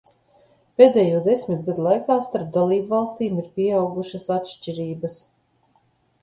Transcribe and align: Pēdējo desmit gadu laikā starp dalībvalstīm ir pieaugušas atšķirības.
Pēdējo 0.81 1.19
desmit 1.27 1.61
gadu 1.67 1.85
laikā 1.87 2.17
starp 2.29 2.47
dalībvalstīm 2.55 3.37
ir 3.43 3.53
pieaugušas 3.59 4.27
atšķirības. 4.39 5.21